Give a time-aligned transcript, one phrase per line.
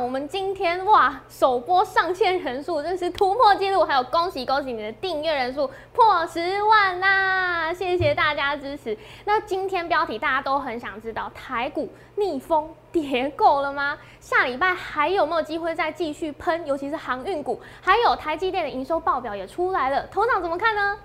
[0.00, 7.72] 我们今天哇首播上线人数真是突破纪录，还有恭喜恭喜你的订阅人数破十万啦！
[7.74, 8.96] 谢谢大家支持。
[9.26, 11.86] 那今天标题大家都很想知道，台股
[12.16, 13.98] 逆风跌够了吗？
[14.20, 16.66] 下礼拜还有没有机会再继续喷？
[16.66, 20.96] 尤其是航运股，还有台积电的营收报表也出来了，头长怎么看呢？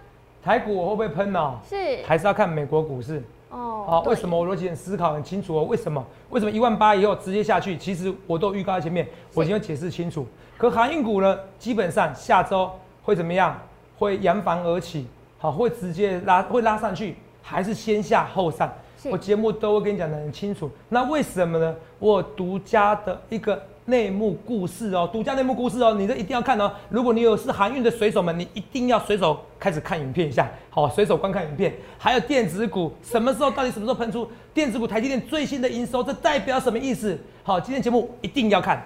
[0.41, 1.59] 台股我会不会喷呢？
[1.67, 3.21] 是还是要看美国股市？
[3.55, 5.63] 哦，好，对为什么我逻辑很思考很清楚哦？
[5.63, 6.05] 为什么？
[6.29, 7.77] 为什么一万八以后直接下去？
[7.77, 10.27] 其实我都预告在前面，我已经有解释清楚。
[10.57, 12.69] 可航运股呢，基本上下周
[13.01, 13.57] 会怎么样？
[13.97, 18.69] 会扬帆而起，好，会直接拉，会拉上去，还是先下后上？
[19.09, 20.69] 我节目都会跟你讲的很清楚。
[20.89, 21.73] 那为什么呢？
[21.99, 26.71] 我有独家的一个内幕故事哦，独家内幕故事哦，你这一定要看哦。
[26.89, 31.71] 如果你有是航运的水手们，你一定要随手开始看影片一下，好，随手观看影片。
[31.97, 34.87] 还有电子股，什么时候到底什么时候喷出电子股？
[34.87, 37.15] 台积电最新的营收，这代表什么意思？
[37.43, 38.83] 好，今天节目一定要看。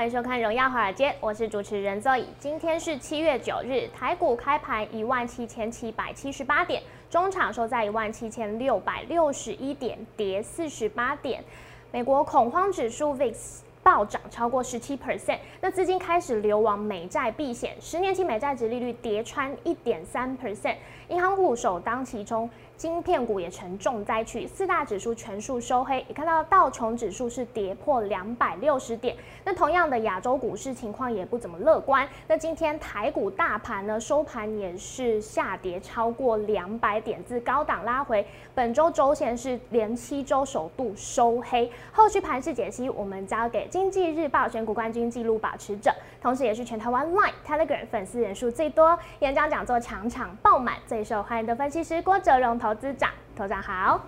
[0.00, 2.24] 欢迎收看《荣耀华尔街》，我是主持人 Zoe。
[2.38, 11.44] 今天是七月九日，台股开盘一万七千七百七十八点，中场收在一万七千六百六十一点，跌四十八点。
[11.92, 13.34] 美国恐慌指数 VIX
[13.82, 20.76] 暴涨超过十七 percent，那资金开始流往美债避险，十年期美债值利率跌穿一点三 percent，
[21.08, 22.48] 银行股首当其冲。
[22.80, 25.98] 晶片股也成重灾区，四大指数全数收黑。
[26.08, 29.14] 也看到道琼指数是跌破两百六十点。
[29.44, 32.08] 那同样的亚洲股市情况也不怎么乐观。
[32.26, 38.26] 那今天台股大盘呢收盘也是下跌超过两百点，自高档拉回。
[38.54, 41.70] 本周周线是连七周首度收黑。
[41.92, 53.10] 后续盘势解析，我们交给经济日报选股冠军纪录保持者，同时也是全台湾 Line、Telegram 粉丝人数最多、演讲讲座场场爆满、最受欢迎的分析师郭哲荣投资长。
[53.36, 54.00] 头长好，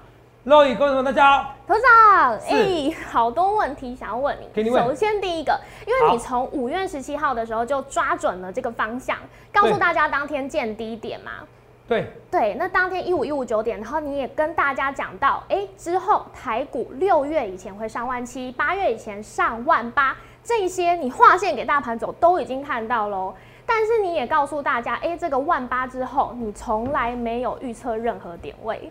[0.44, 1.54] 各位观众们，大家好。
[1.66, 4.70] 头长，是哎、好多问题想要问你。
[4.70, 9.16] 首先第一个，因为你从五月十七号的时候就抓准了这个方向，
[9.52, 11.32] 告诉大家当天见低点嘛。
[11.88, 23.34] 对，对，那当天一五一五九点，然后你也跟大家讲到，哎，之后台股六月以前会上万七，八月以前上万八，这些你划线给大盘走都已经看到喽。
[23.64, 28.90] 但是你也告诉大家，哎，这个万八之后，你从来没有预测任何点位，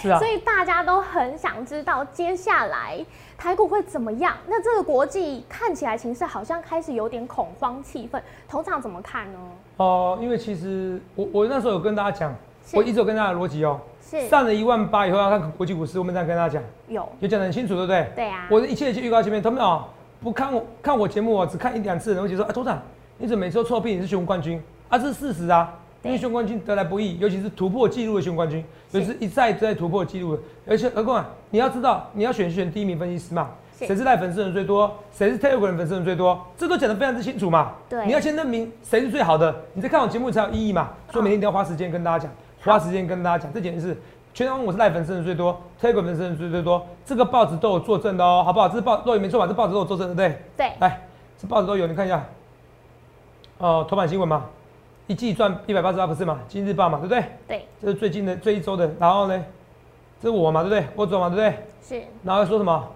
[0.00, 0.26] 是啊 所。
[0.26, 3.04] 以大家都很想知道接下来
[3.36, 4.36] 台股会怎么样。
[4.46, 9.38] 那这个国际看起来情势好像开始有点恐慌气氛，头场怎么看呢？
[9.78, 12.34] 哦、因为其实我我那时候有跟大家讲，
[12.72, 18.12] 我一直有跟大家的逻辑哦，是上了一万八以后要看国际股市，我们这样跟大家讲，有，有讲得很清楚，对不对？
[18.14, 19.84] 对啊，我的一切一切预告前面，他们哦
[20.22, 22.80] 不看我看我节目哦，只看一两次的人会觉得说，哎，头长，
[23.22, 23.94] 你怎么每次都错屁？
[23.96, 24.58] 你是熊冠军
[24.88, 24.98] 啊？
[24.98, 25.70] 这是事实啊，
[26.02, 37.72] 因为熊冠军得来不易，尤其是突破纪录的熊冠军，尤其是一再一再突破纪录的，而且何况你要知道，你要选选第一名分析师嘛，谁是赖粉丝人最多，谁是 Telegram 粉丝人最多，这都讲得非常之清楚嘛。
[37.90, 40.88] 对你要先认明谁是最好的，你在看我节目才有意义嘛。
[41.12, 42.32] 所以每天一定要花时间跟大家讲，
[42.64, 43.94] 花时间跟大家讲，这简直是
[44.32, 48.66] 全台湾我是赖粉丝人最多，Telegram 粉丝人最最多，这个报纸都有作证的哦，好不好？
[48.66, 49.46] 这是报都有没错吧？
[49.46, 50.42] 这报纸都有作证，对不对？
[50.56, 51.02] 对，来，
[51.36, 52.24] 这报纸都有，你看一下。
[53.60, 54.46] 哦、头版新闻嘛，
[55.06, 56.40] 一季赚一百八十八不是嘛？
[56.48, 57.24] 今日报嘛，对不对？
[57.46, 59.44] 对，这是最近的这一周的，然后呢，
[60.18, 60.86] 这是我嘛，对不对？
[60.96, 61.54] 我走嘛，对不对？
[61.82, 62.88] 是然后说什么？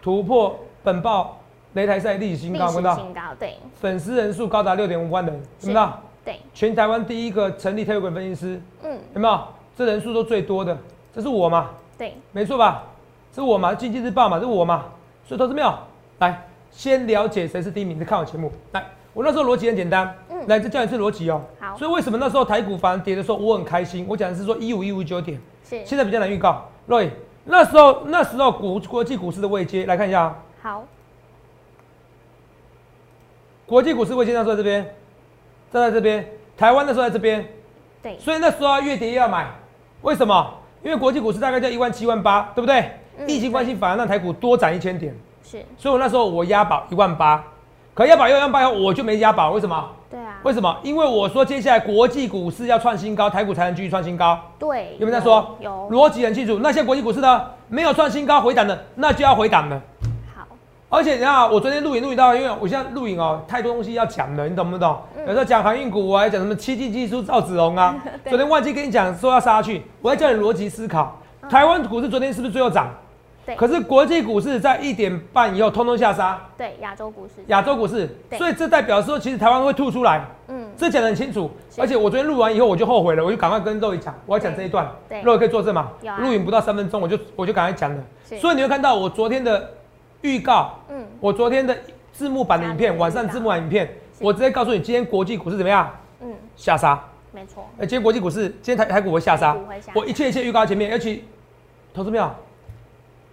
[0.00, 1.38] 突破本报
[1.74, 2.94] 擂台赛历史新高，历史看到？
[2.94, 5.88] 新高，对粉丝人数高达六点五万人，有没有？
[6.24, 9.40] 对，全台湾第一个成立 Telegram 分析师，嗯，有没有？
[9.76, 10.78] 这人数都最多的，
[11.12, 11.70] 这是我嘛？
[11.98, 12.84] 对，没错吧？
[13.32, 13.74] 这是我嘛？
[13.74, 14.38] 经济日报嘛？
[14.38, 14.84] 这是我嘛？
[15.26, 15.74] 所以投资没有？
[16.20, 18.52] 来，先了解谁是第一名，再看我节目。
[18.72, 21.42] 来，我那时候逻辑很简单，嗯来，再教一次逻辑哦。
[21.58, 24.06] 好所以为什么那时候台股反而跌的时候，我很开心？
[24.08, 26.68] 我讲的是说一五一五九点，是现在比较难预告。
[26.88, 27.10] Roy，
[27.44, 30.38] 那时候那时候股国际股市的位阶，来看一下啊。
[30.62, 30.84] 好，
[33.66, 34.94] 国际股市位阶那时候在这边，
[35.72, 37.46] 站在这边，台湾那时候在这边，
[38.02, 39.48] 对，所以那时候要越跌越要买，
[40.02, 40.54] 为什么？
[40.82, 42.80] 因为国际股市大概在一万七万八，对不对？
[43.18, 45.14] 嗯疫情关系反而让台股多涨一千点，
[45.44, 47.44] 是，所以我那时候我押宝一万八，
[48.00, 49.90] 可押宝一万八以后我就没押宝，为什么？
[50.10, 50.74] 对啊，为什么？
[50.82, 54.38] 因为我说接下来国际股市要创新高，台股才能继续创新高。
[54.58, 55.54] 对，有没有在说？
[55.60, 56.60] 有，逻辑很清楚。
[56.62, 59.78] 那些国际股市呢，没有创新高回档的，那就要回档了。
[60.34, 60.46] 好，
[60.88, 64.96] 而且你看啊，我昨天录影录影到，因为我现在录影哦，太多东西要讲了，你懂不懂？
[65.18, 67.94] 嗯有时候讲航运股，我还讲什么七进技术赵子龙啊，
[68.24, 71.20] 对昨天忘记跟你讲说要杀下去，我要叫你逻辑思考。
[71.50, 72.88] 台湾股市昨天是不是最后涨？
[73.54, 73.56] 对。
[73.56, 78.38] 可是国际股市在一点半以后通通下杀，对，亚洲股市，亚洲股市，对。
[78.38, 81.50] 所以这代表说其实台湾会吐出来，嗯，这讲得很清楚。
[81.76, 85.20] 而且我昨天录完以后我就后悔了，我就赶快跟肉姨讲，我要讲这一段，对。
[85.22, 85.90] 肉姨可以作证嘛？
[86.02, 86.18] 有啊？
[86.18, 88.02] 录影不到三分钟，我就我就赶快讲了。
[88.40, 89.70] 所以你会看到我昨天的
[90.22, 91.76] 预告，嗯，我昨天的
[92.12, 95.90] 字幕版的影片，晚上字幕版影片，我直接告诉你，今天国际股市怎么样？
[96.22, 97.02] 嗯，下杀。
[97.32, 99.56] 没错，呃，今天国际股市，今天台台股会下杀。
[99.94, 101.24] 我一切一切预告前面，要去
[101.94, 102.34] 投资票，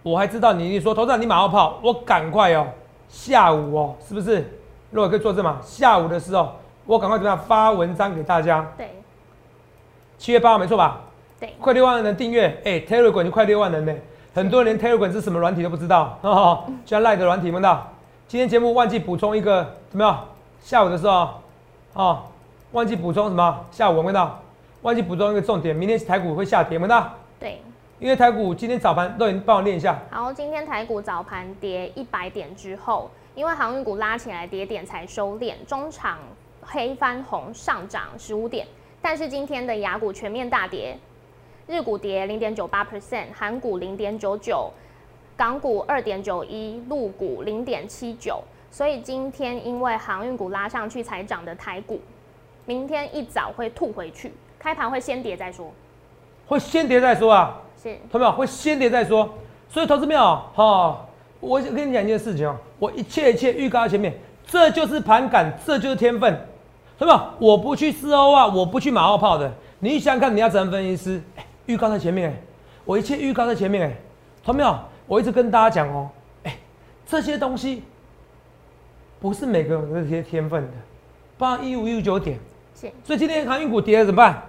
[0.07, 2.65] 我还知道你你说头上你马后炮，我赶快哦，
[3.09, 4.43] 下午哦，是不是？
[4.89, 6.53] 如果可以作证嘛，下午的时候
[6.85, 8.89] 我赶快怎么样发文章给大家，对
[10.17, 11.01] 七月八号没错吧？
[11.39, 13.93] 对，快六万人订阅，哎、t e l e g r a m 就快六万人呢，
[14.33, 17.85] 很多人连 Telegram 是什么软体都不知道，哦，居然赖的软体们到。
[18.27, 20.25] 今天节目忘记补充一个怎么样？
[20.61, 21.29] 下午的时候，
[21.93, 22.23] 哦，
[22.71, 23.59] 忘记补充什么？
[23.71, 24.39] 下午我们到，
[24.81, 27.11] 忘记补充一个重点，明天台股会下跌，闻到？
[27.39, 27.61] 对。
[27.99, 36.19] 因为台股今天早盘都已经帮我念一下，好，今天台股早盘跌一百点之后，因为航运股拉起来跌点才收敛，中场
[36.61, 38.67] 黑翻红上涨十五点，
[39.01, 40.95] 但是今天的雅股全面大跌，
[41.65, 44.71] 日股跌零点九八 percent，韩股零点九九，
[45.35, 51.99] 港股二点九一，陆股零点七九，所以今天因为航运股拉上去才涨的台股，
[52.65, 55.73] 明天一早会吐回去，开盘会先跌再说，
[56.45, 58.31] 会先跌再说啊，是同没有？
[58.31, 59.29] 会先跌再说。
[59.69, 60.21] 所以投资没有
[60.55, 61.05] 哈，
[61.41, 66.39] 我跟你讲一件事情哦，我一切一切预告在前面，这就是盘感，这就是天分，
[66.97, 67.21] 同没有？
[67.37, 69.53] 我不去四欧啊，我不去马后炮的。
[69.79, 71.21] 你想想看，你要怎样分析师？
[71.35, 72.35] 哎、预告在前面哎、
[72.85, 73.95] 我一切预告在前面哎、
[74.41, 74.79] 同没有？
[75.05, 76.09] 我一直跟大家讲哦，
[76.43, 76.57] 哎、
[77.05, 77.83] 这些东西
[79.19, 80.73] 不是每个人有这些天分的，
[81.37, 82.39] 包括一五一五九点。
[82.73, 84.43] 是所以今天航运股跌了怎么办？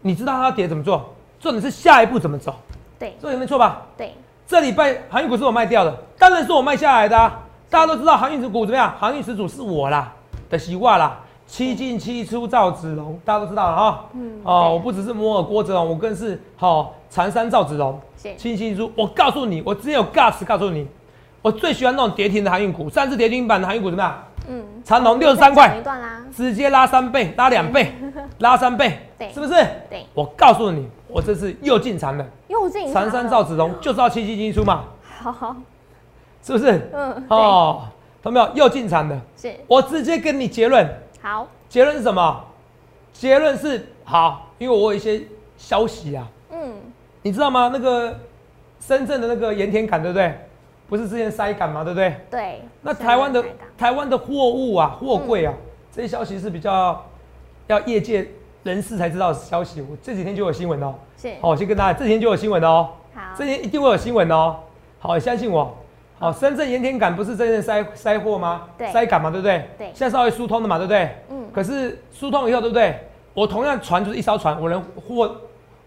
[0.00, 1.13] 你知道它要跌怎么做？
[1.44, 2.54] 重点是下一步怎么走，
[2.98, 3.82] 对这点没错吧？
[3.98, 4.14] 对
[4.46, 7.38] 这礼拜航运股是我卖掉的，当然是我卖下来的啊。
[7.68, 8.94] 大家都知道航运股怎么样？
[8.98, 10.10] 航运始祖是我啦
[10.48, 14.04] 的习惯啦，七进七出赵子龙，大家都知道了哈。
[14.14, 18.00] 嗯哦，我不只是摩尔郭子龙，我更是好长山赵子龙。
[18.16, 20.86] 是七进七出，我告诉你，我只有 gas 告诉你，
[21.42, 22.88] 我最喜欢那种跌停的航运股。
[22.88, 24.24] 上次跌停板的航运股怎么样？
[24.48, 25.76] 嗯，长隆六十三块
[26.36, 27.92] 直接拉三倍，拉两倍，
[28.38, 28.98] 拉三倍，
[29.32, 29.52] 是不是？
[29.88, 34.86] 对，我告诉你，我这次又进场了，又进长山赵子龙就知道七七进出嘛，
[35.20, 35.54] 好，
[36.42, 36.90] 是不是？
[36.92, 37.84] 嗯，哦，
[38.20, 38.50] 懂没有？
[38.54, 40.84] 又进场了，是我直接跟你结论，
[41.22, 42.44] 好，结论是什么？
[43.12, 45.22] 结论是好，因为我有一些
[45.56, 46.74] 消息啊，嗯，
[47.22, 47.70] 你知道吗？
[47.72, 48.18] 那个
[48.80, 50.36] 深圳的那个盐田港，对不对？
[50.88, 52.16] 不是之前塞港嘛，对不对？
[52.28, 52.60] 对。
[52.82, 53.44] 那台湾的
[53.78, 55.62] 台湾的货物啊，货柜啊，嗯
[55.92, 57.06] 这些消息是比较
[57.68, 58.28] 要业界
[58.64, 59.80] 人士才知道消息。
[59.80, 60.92] 我这几天就有新闻哦。
[61.16, 62.88] 是好，我先跟大家，这几天就有新闻哦。
[63.14, 64.56] 好，这几天一定会有新闻哦。
[64.98, 65.76] 好，相信我。
[66.18, 68.62] 好，深圳盐田港不是真正塞塞货吗？
[68.78, 69.68] 对塞港嘛，对不对？
[69.78, 71.10] 对现在稍微疏通的嘛，对不对？
[71.28, 72.98] 嗯，可是疏通以后，对不对？
[73.34, 75.36] 我同样船就是一艘船，我能货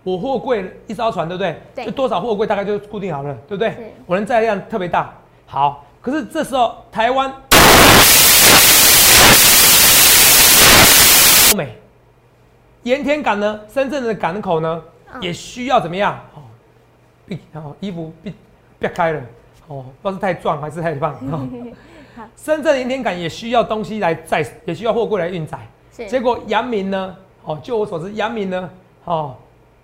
[0.04, 1.56] 我货柜一艘船，对不对？
[1.74, 3.78] 对就多少货柜大概就固定好了，对不对是？
[4.06, 5.14] 我能载量特别大。
[5.46, 7.30] 好，可是这时候台湾、
[11.52, 11.70] 欧美、
[12.88, 14.82] 盐田港呢，深圳的港口呢，
[15.14, 16.18] 嗯也需要怎么样？
[16.36, 16.42] 哦，
[17.26, 18.34] 避哦衣服避
[18.80, 19.22] 别开了，
[19.68, 21.14] 哦，不知道是太壮还是太胖。
[21.32, 21.48] 哦
[22.36, 25.60] 深圳盐田港也需要东西来载，也需要货柜来运载。
[26.08, 28.70] 结果阳明呢，哦，就我所知，阳明呢，
[29.06, 29.36] 哦，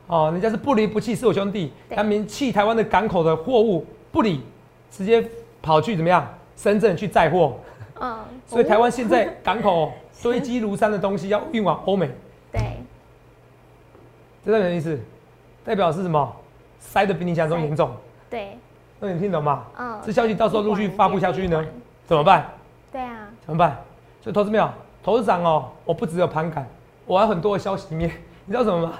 [0.07, 1.72] 哦，人家是不离不弃，是我兄弟。
[1.89, 4.41] 对阳明弃台湾的港口的货物不理，
[4.89, 5.24] 直接
[5.62, 6.27] 跑去怎么样？
[6.55, 7.60] 深圳去载货，
[8.00, 8.17] 嗯，
[8.48, 9.91] 所以台湾哦现在港口
[10.24, 12.15] 堆积如山的东西要运往欧美，对
[14.45, 15.00] 这代表什么意思？
[15.63, 16.35] 代表是什么？
[16.79, 17.89] 塞的比你想象中严重。
[18.29, 18.57] 对，
[19.00, 19.63] 那你听懂吗？
[19.77, 21.63] 嗯，这消息到时候陆续发布下去呢
[22.05, 22.45] 怎么办？
[22.91, 23.77] 对啊，怎么办？
[24.21, 24.69] 所以投资没有，
[25.01, 26.67] 投资长哦，我不只有盘感，
[27.05, 28.09] 我还有很多的消息面，
[28.45, 28.93] 你知道什么吗？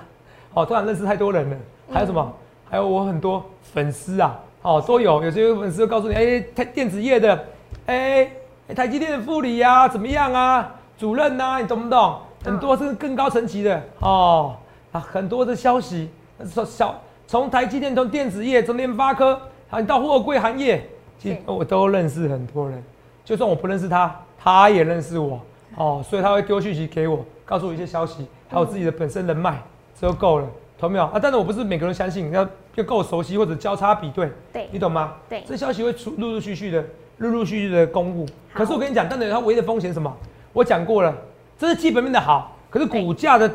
[0.54, 1.58] 哦，突然认识太多人了，
[1.92, 2.34] 还有什么？
[2.70, 7.46] 还有我很多粉丝啊，哦，都有，有些粉丝会告诉你，哎、台电子业的，
[7.88, 8.32] 哎、
[8.74, 10.74] 台积电的副理啊，怎么样啊？
[10.98, 12.18] 主任呐、你懂不懂？
[12.46, 14.56] 很多是更高层级的哦，
[14.94, 16.08] 啊，很多的消息，
[16.54, 19.34] 从小从台积电，从电子业，从联发科，
[19.70, 22.82] 啊，你到货柜行业，其实我都认识很多人。
[23.26, 25.42] 就算我不认识他，他也认识我
[25.76, 29.60] 哦，所以他会丢讯息给我，告诉我一些消息，还有自己的本身人脉，
[30.00, 30.48] 这就够了，
[30.78, 31.20] 懂没有啊？
[31.20, 35.14] 但是我不是每个人相信，要要够熟悉或者交叉比对，对你懂吗？
[35.28, 36.86] 对这消息会出陆陆续续的、
[37.18, 38.28] 陆陆续续的公布。
[38.54, 40.16] 可是我跟你讲，但是它唯一的风险什么？
[40.52, 41.12] 我讲过了，
[41.58, 43.50] 这是基本面的好，可是股价的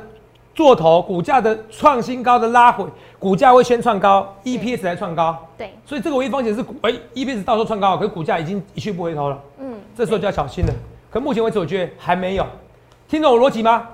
[0.58, 2.84] 做头，股价的创新高的拉回，
[3.16, 5.38] 股价会先创高，EPS 才创高。
[5.56, 10.72] 对，所以这个唯一风险是，哎、e p s 到时候创高，可是股价已经一去不回头了，嗯，这时候就要小心了。
[11.12, 12.44] 可目前为止，我觉得还没有。
[13.06, 13.86] 听懂我逻辑吗？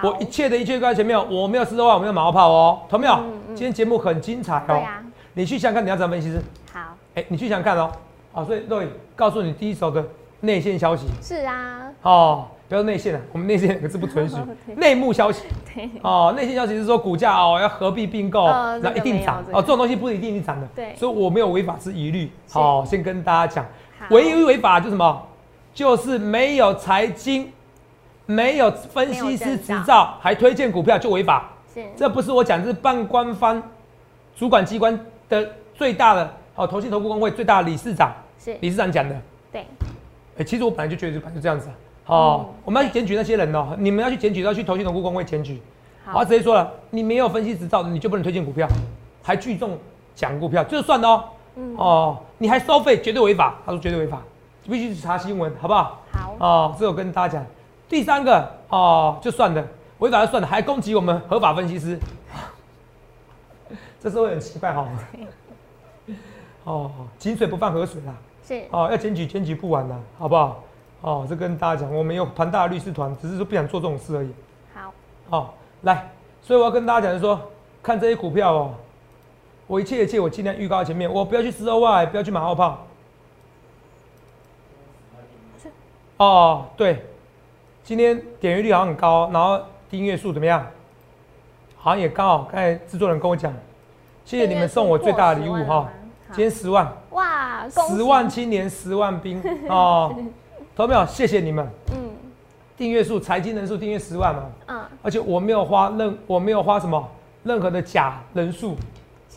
[0.00, 3.14] 我一切的一切都在前面哦，我没有四周话，我没有马后炮哦，同没有？
[3.14, 4.64] 嗯嗯今天节目很精彩哦。
[4.68, 5.02] 对啊，
[5.34, 6.40] 你去想想看，你要怎么分析师？
[6.72, 7.90] 好，哎、你去想想看哦。
[8.30, 8.86] 好，所以各位
[9.16, 10.04] 告诉你第一手的
[10.38, 14.34] 内线消息是啊，哦，不要说内线了，我们内线两个字不存续，
[14.76, 15.42] 内幕消息。
[15.74, 20.94] 对，哦，内线消息是说股价哦要合并并购，呃那、一定涨、这个哦，这种东西不一定一定涨的，对。
[20.96, 22.30] 所以我没有违法之疑虑。
[22.48, 22.54] 是。
[22.54, 23.66] 好、先跟大家讲，
[23.98, 24.06] 好。
[24.08, 25.22] 唯一违法就是什么？
[25.74, 27.52] 就是没有财经，
[28.24, 31.50] 没有分析师执照，还推荐股票就违法。
[31.74, 33.62] 是，这不是我讲，这是半官方
[34.34, 34.98] 主管机关
[35.28, 38.10] 的最大的哦，投信投顾工会最大的理事长
[38.42, 39.14] 是，理事长讲的。
[39.52, 39.66] 对，
[40.38, 41.74] 哎、其实我本来就觉得本来就这样子啊。
[42.06, 45.60] 哦，嗯我们要去检举那些人哦，你们要去检举，要去投信投顾工会检举。
[46.04, 48.66] 好他直接说了，你没有分析执照，你就不能推荐股票，
[49.22, 49.78] 还聚众
[50.14, 51.24] 讲股票，就是算的哦。
[51.54, 53.56] 嗯哦，你还收费，绝对违法。
[53.64, 54.20] 他说绝对违法，
[54.64, 56.00] 必须去查新闻，好不好？
[56.10, 57.46] 好，哦，这我跟大家讲。
[57.88, 59.64] 第三个哦，就算了，
[59.98, 61.98] 违法就算了，还攻击我们合法分析师，
[64.00, 64.88] 这社会很奇怪哈、
[66.64, 66.90] 哦。
[67.18, 70.64] 井水不犯河水啦，是，哦，要检举检举不完啦，好不好？
[71.02, 74.32] 哦，这跟大家讲，我们有庞大的律师团，只是说不想做这种事而已。
[74.72, 74.92] 好，
[75.30, 75.50] 哦，
[75.82, 77.40] 来，所以我要跟大家讲，就是说，
[77.82, 78.74] 看这些股票哦，
[79.66, 82.86] 我一切一切我尽量预告前面，我不要去四 O Y，不要去马后炮。
[86.18, 87.04] 哦，对，
[87.82, 90.64] 今天点阅率好像很高，然后订阅数怎么样？
[91.78, 93.52] 好像也刚好，刚才制作人跟我讲，
[94.24, 95.88] 谢谢你们送我最大的礼物哈，好
[96.28, 100.14] 今天十万，哇，十万，青年十万兵哦，
[100.74, 101.04] 投没有？
[101.06, 101.96] 谢谢你们，嗯
[102.76, 107.06] 订阅数财经人数订阅十万嘛，嗯，而且我没有花任我没有花什么
[107.44, 108.74] 任何的假人数，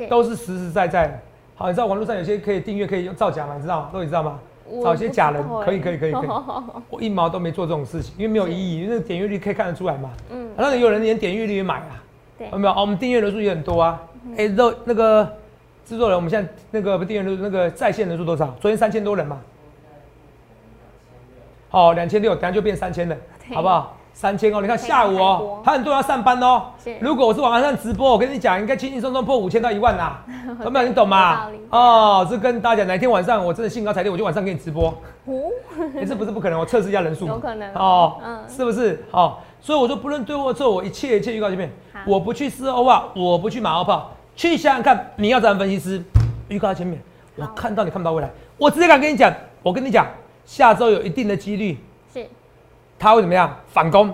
[0.10, 1.20] 都是实实在在的。
[1.56, 3.56] 好，你知道网络上有些可以订阅可以用造假吗？
[3.56, 3.90] 你知道吗？
[3.94, 4.40] 都你知道吗？
[4.84, 6.28] 找一些假人可以可以可以可以
[6.90, 10.10] 我一毛都没做这种事情，因为没有意义，因为那个点阅率可以看得出来嘛。
[10.32, 12.02] 嗯，然后有人连点阅率也买啊，
[12.38, 12.74] 对有没有？
[12.74, 14.02] 哦我们订阅人数也很多啊。
[14.38, 15.32] 哎、肉那个
[15.86, 18.48] 制作人，我们现在那个订阅人数那个在线人数多少？
[18.60, 19.40] 昨天三千多人嘛。
[21.76, 23.18] 哦，两千六，等下就变三千了，
[23.54, 23.98] 好不好？
[24.14, 26.68] 三千哦，你看下午哦播，还很多人要上班哦。
[27.02, 30.24] 如果我是晚上直播，我跟你讲，应该轻轻松松破五千到一万啦，
[30.64, 30.88] 懂没有？
[30.88, 31.50] 你懂吗？
[31.70, 34.88] 哦，这跟大家讲，哪天晚上我真的兴高采烈，我就晚上给你直播。
[35.26, 35.52] 哦，
[36.00, 37.28] 哎，这不是不可能，我测试一下人数。
[37.28, 39.04] 有可能哦，嗯是不是？
[39.12, 41.70] 哦，所以我说不论对或错，我一切一切预告前面，
[42.08, 46.02] 我不去四欧啊，我不去马后炮，去想想看，你要怎样分析师？
[46.48, 46.98] 预告在前面，
[47.36, 49.30] 我看到你看不到未来，我直接敢跟你讲，
[49.62, 50.08] 我跟你讲，
[50.46, 51.78] 下周有一定的几率，
[52.14, 52.28] 是，
[53.00, 53.56] 它会怎么样？
[53.68, 54.14] 反攻，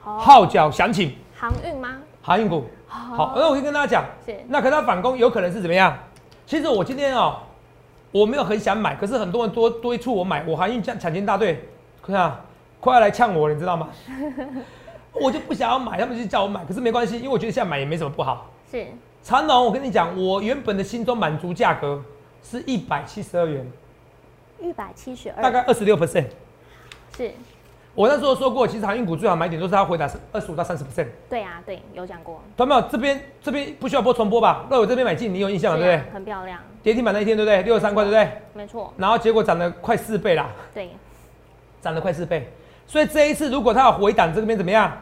[0.00, 1.98] 好，号角响起，航运吗？
[2.20, 2.64] 航运股。
[2.86, 5.96] 好，那我就跟大家讲，是，那可它反攻有可能是怎么样？
[6.44, 7.38] 其实我今天哦，
[8.10, 11.66] 我没有很想买，可是很多人多多促我买，我航运抢抢钱大队，
[12.02, 12.40] 看啊，
[12.80, 13.88] 快要来呛我了，你知道吗？
[15.14, 18.50] 我就不想要买，他们就叫我买，可是没关系，因为我觉得现在买也没什么不好。
[18.70, 18.86] 是，
[19.22, 22.02] 长隆，我跟你讲，我原本的心中满足价格
[22.42, 23.66] 是一百七十二元，
[24.62, 26.26] 一百七十二，大概二十六 percent。
[27.16, 27.30] 是，
[27.94, 31.08] 我那时候说过，其实航运股最好买点都是它回答是二十五到三十 percent。
[31.28, 32.80] 对啊，对，有讲过，懂没有？
[32.82, 34.64] 这边这边不需要播重播吧？
[34.70, 35.78] 那我这边买进，你有印象吗？
[35.78, 36.12] 对不对？
[36.12, 37.62] 很漂亮，跌停板那一天，对不对？
[37.62, 38.42] 六十三块，对不对？
[38.54, 40.90] 没错，然后结果涨了快四倍啦，对，
[41.80, 42.48] 涨了快四倍。
[42.86, 44.96] 所以这一次如果它要回档，这边怎么样？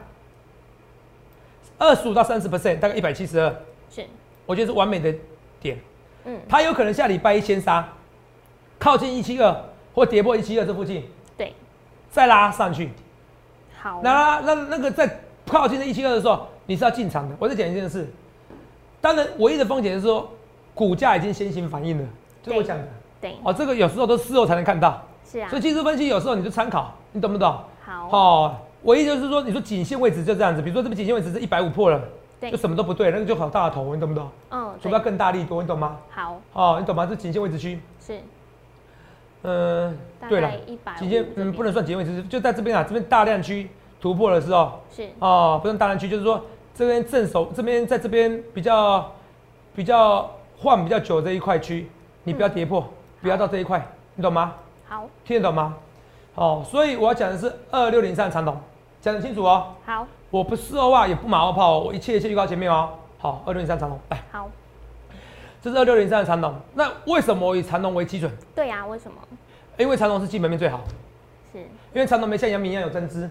[1.79, 3.55] 二十五到三十 percent，大概一百七十二，
[3.91, 4.05] 是，
[4.45, 5.15] 我觉得是完美的
[5.61, 5.79] 点。
[6.25, 7.89] 嗯，它有可能下礼拜一先杀，
[8.81, 9.55] 靠近一七二
[9.95, 11.05] 或跌破一七二这附近，
[11.37, 11.55] 对，
[12.11, 12.91] 再拉上去。
[13.79, 17.37] 好，那拉那那个在靠近这一七二的时候，你是要进场的。
[17.39, 18.11] 我再讲一件事，
[19.01, 20.29] 当然唯一的风险是说
[20.75, 22.09] 股价已经先行反应了，
[22.43, 22.85] 就是我讲的。
[23.21, 27.55] 对，哦，这个有时候都事后才能看到，是啊所以，技术分析有时候你就参考，你懂不懂？
[27.85, 32.01] 好，哦，唯一就是说，你说颈线位置就这样子，比如说这边颈线位置是一百五破了，
[32.41, 34.31] 对就，什么都不对，那个就好大的头，你懂不懂？
[34.51, 35.99] 嗯，除非要，更大力多，你懂吗？
[36.09, 37.05] 好，哦，你懂吗？
[37.05, 38.19] 这颈线位置区，是，
[39.43, 43.69] 嗯、对了概，一百，颈线嗯不能算颈线位置，就在这边啊，这边大量区
[44.01, 46.45] 突破的时候，是，哦，不算大量区，就是说
[46.75, 49.11] 这边正手这边在这边比较
[49.75, 51.91] 比较换比较久这一块区，
[52.25, 52.87] 你不要跌破，
[53.23, 54.55] 不要到这一块，你懂吗？
[54.87, 55.75] 好，听得懂吗？
[56.35, 58.57] 哦，所以我要讲的是二六零三长筒，
[59.01, 59.75] 讲得清楚哦。
[59.85, 62.91] 好，我不事后啊，也不马后炮哦，我一切一切预告前面哦。
[63.19, 64.49] 好，二六零三长筒，来，好，
[65.63, 66.55] 这是二六零三的长筒。
[66.75, 68.31] 那为什么我以长筒为基准？
[68.55, 69.17] 对呀，为什么？
[69.79, 70.83] 因为长筒是基本面最好，
[71.53, 71.59] 是，
[71.95, 73.31] 因为长筒没像阳明一样有增资，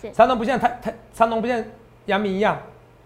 [0.00, 1.62] 是，长筒不像台台长筒不像
[2.06, 2.58] 阳明一样，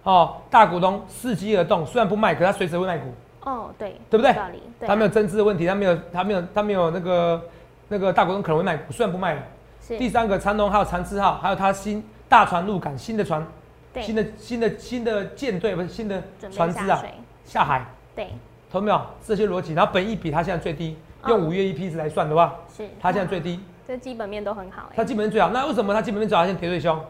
[0.04, 3.12] 哦，大股东伺机而动，虽然不卖，可他随时会卖股，
[3.42, 7.42] 哦，对，对不对道理，对啊他没有增资的问题，他没有他没有他没有那个
[7.88, 9.42] 那个大股东可能会卖股，虽然不卖了。
[9.86, 13.44] 是第三个长龙还有长治号，还有他新大船入港，新的船，
[13.92, 17.02] 对新的新的新的舰队不是新的船只啊
[17.44, 18.28] 下海，对，
[18.74, 19.00] 懂没有？
[19.26, 25.48] 这些逻辑，然后本益比它现在最低，嗯用五月 EPS 来算的话，是它现在最低， 这基本面都很好哎、它基本面最好。
[25.50, 26.42] 那为什么它基本面最好？
[26.42, 27.00] 它现在跌最凶？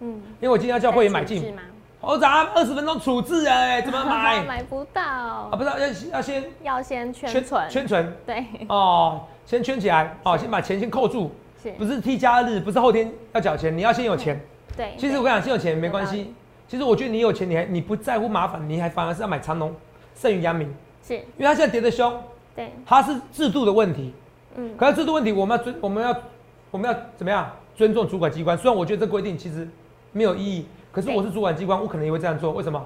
[0.00, 0.08] 嗯，
[0.40, 1.62] 因为我今天要叫会员买进，在处置吗？
[2.00, 4.44] 我早二十分钟处置哎，怎么买？
[4.44, 5.78] 买不到啊，不是要
[6.12, 14.40] 要先要先圈存，圈存对，哦，先圈起来哦，先把钱先扣住，是，不是 T 加日，不是后天要缴钱，你要先有钱。
[14.76, 14.94] 对。
[14.96, 16.32] 其实我跟你讲，先有钱没关系。
[16.68, 19.74] 其实我觉得你有钱，你还你不在乎麻烦，你还反而是要买长隆
[20.14, 20.72] 胜于阳明，
[21.08, 22.12] 是，因为它现在跌得凶，
[22.54, 24.12] 对，它是制度的问题。
[24.56, 26.14] 嗯，可是制度问题，我们要尊，我们要
[26.70, 28.56] 我们要怎么样尊重主管机关？
[28.58, 29.66] 虽然我觉得这规定其实
[30.12, 32.52] 没有意义，可是我是主管机关，我可能也会这样做。
[32.52, 32.84] 为什么？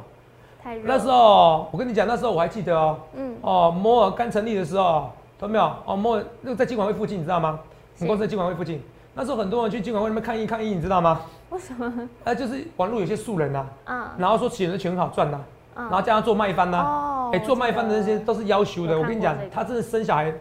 [0.85, 5.73] 那时，候我跟你讲，那时候我还记得哦，嗯，哦，摩尔刚成立的时候，懂没有？
[5.85, 7.59] 哦，摩尔那个在金管会附近，你知道吗？
[7.99, 8.81] 我们公司在金管会附近，
[9.15, 11.23] 那时候很多人去金管会那边抗议抗议，你知道吗？
[11.51, 11.93] 为什么？
[12.23, 15.41] 呃，就是网络有些素人呐、啊，然后说企人的钱很好赚呐、
[15.75, 18.99] 嗯然后叫他做卖方呐、哦哎、做卖方的那些都是要求的。
[18.99, 20.33] 我跟你讲他真的生小孩，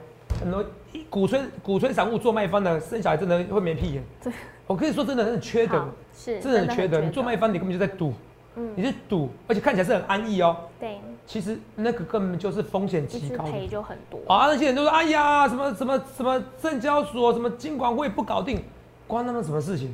[0.42, 0.64] 很多
[1.10, 4.04] 鼓吹鼓吹散户做卖方的，生小孩真的会没屁眼。
[4.68, 7.02] 我可以说，真的很缺德，是，真的很缺德。
[7.02, 8.14] 你做卖方，你根本就在赌，
[8.56, 10.56] 嗯，你是赌，而且看起来是很安逸哦。
[10.80, 13.52] 对，其实那个根本就是风险极高的。
[13.52, 14.20] 赔就很多。
[14.34, 18.64] 啊，那些人都说，哎呀，什么什么什么证交所、什么金管会不搞定，
[19.08, 19.94] 关他们什么事情？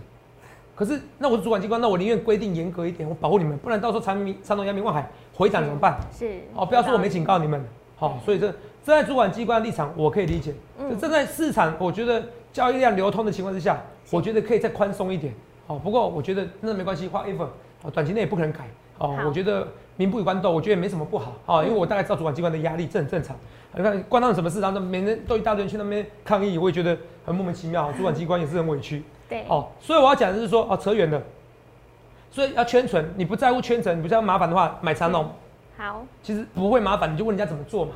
[0.77, 5.97] 可是那我是主管机关，那我宁愿规定严格一点，我保护你们，不然到时候长明、长隆、阳明、望海回涨怎么办？
[6.15, 7.59] 是，哦，不要说我没警告你们。
[7.95, 8.45] 好、所以这
[8.83, 10.53] 站在主管机关的立场，我可以理解。
[10.77, 13.81] 嗯嗯，站在市场，我觉得交易量流通的情况之下，
[14.11, 15.33] 我觉得可以再宽松一点。
[15.65, 17.47] 好、不过我觉得那没关系，whatever。
[17.81, 18.59] 哦，短期内也不可能改。
[18.99, 21.33] 哦，我觉得民不与官斗，我觉得也没什么不好。
[21.47, 23.35] 哦，因为我大概知道主管机关的压力，这很正常。
[23.75, 27.91] 你看关他们什么事，然后每人都一大堆人去那边抗议，我也觉得很莫名其妙。
[27.93, 29.03] 主管机关也是很委屈。
[29.29, 31.21] 对，哦，所以我要讲的是说，哦，扯远了。
[32.29, 35.29] 所以要圈存，你不在乎圈存，你不在乎麻烦的话，买长隆。
[35.77, 37.91] 好，其实不会麻烦，你就问人家怎么做嘛，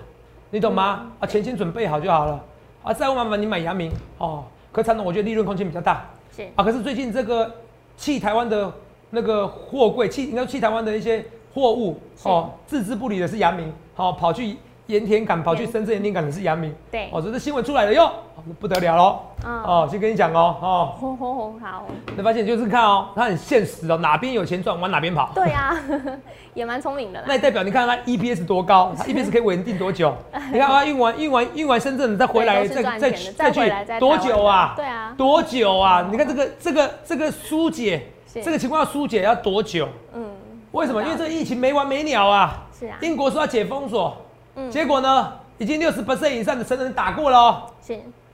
[0.50, 1.02] 你懂吗？
[1.04, 2.44] 嗯啊，钱先准备好就好了。
[2.84, 4.44] 啊，再乎麻烦你买阳明哦。
[4.72, 6.63] 可长隆我觉得利润空间比较大是，啊。
[6.63, 7.54] 可是最近这个
[7.98, 8.72] 弃台湾的
[9.10, 14.58] 那个货柜，弃应该弃台湾的一些货物哦，置之不理的是阳明，好、跑去
[14.91, 16.73] 盐田港，跑去深圳盐田港的是阳明。
[16.91, 18.04] 对，哦，这是新闻出来了哟，
[18.36, 19.19] 哦不得了喽。
[19.45, 25.32] 嗯，哦，先跟你讲哦，哦，吼吼吼，好，你发现就是看哦，它很现实哦，哪边有钱赚往哪边跑。
[25.34, 25.73] 对啊，
[26.54, 27.25] 也蛮聪明的啦。
[27.27, 30.13] 那也代表你看它 EPS 多高， 它 EPS 可以稳定多久？
[30.51, 34.73] 你看它运完运完运完深圳再回来 再再再去多久啊？
[34.75, 36.08] 对啊，多久啊？
[36.12, 39.88] 你看这个这个这个疏解是这个情况要疏解要多久？
[40.13, 40.25] 嗯，
[40.71, 41.01] 为什么？
[41.04, 42.63] 因为这个疫情没完没了啊！
[42.77, 44.15] 是啊，英国说要解封锁，
[44.56, 47.38] 嗯，结果呢，已经六十 percent 以上的成人打过了。
[47.38, 47.94] 哦，是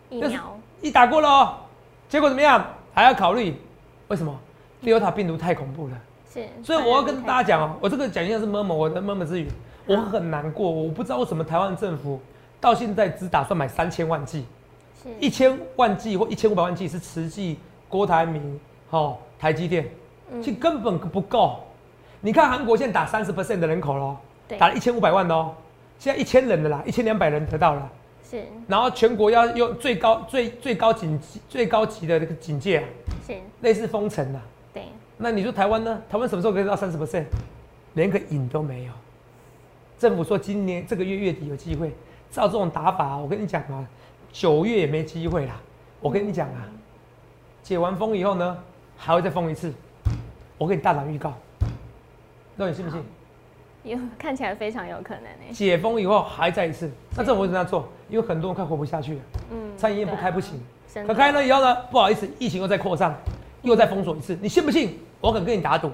[0.09, 1.29] 疫苗，一打过了。
[1.29, 1.55] 哦，
[2.09, 2.65] 结果怎么样？
[2.93, 3.55] 还要考虑，
[4.07, 4.35] 为什么
[4.83, 5.93] ？Delta 病毒太恐怖了。
[6.33, 9.47] 是，所以我要跟大家讲哦，我这个讲一下是默默我的默默之语，
[9.85, 12.19] 我很难过，我不知道为什么台湾政府
[12.59, 14.45] 到现在只打算买三千万剂，
[15.03, 15.09] 是。
[15.19, 19.87] 一千万剂或一千五百万剂是慈济、郭台铭、哦台积电，
[20.31, 20.41] 嗯。
[20.41, 21.59] 其实根本不够。
[22.19, 24.17] 你看韩国现在打三十 percent 的人口咯，
[24.57, 25.53] 打了一千五百万的哦，
[25.99, 27.91] 现在一千人的啦，一千两百人得到了，
[28.29, 32.83] 是然后全国要用最高最最高警最高级的这个警戒啊，
[33.25, 34.41] 是，类似封城啊。
[34.73, 34.83] 对，
[35.17, 36.01] 那你说台湾呢？
[36.09, 37.25] 台湾什么时候可以到三十 percent？
[37.93, 38.91] 连个影都没有。
[39.97, 41.91] 政府说今年这个月月底有机会，
[42.29, 43.87] 照这种打法，我跟你讲啊，
[44.31, 45.59] 九月也没机会啦。
[45.99, 46.69] 我跟你讲啊，
[47.63, 48.57] 解完封以后呢，
[48.95, 49.73] 还会再封一次。
[50.59, 51.33] 我给你大胆预告，
[52.55, 53.03] 那你信不信？
[53.87, 55.53] 有看起来非常有可能诶。
[55.53, 57.87] 解封以后还再一次，那这我会怎么样做？
[58.09, 59.21] 因为很多人快活不下去了，
[59.51, 60.61] 嗯，餐饮业不开不行。
[61.05, 63.15] 可开了以后呢，不好意思，疫情又再扩散，
[63.61, 64.97] 又再封锁一次，你信不信？
[65.21, 65.91] 我敢跟你打赌，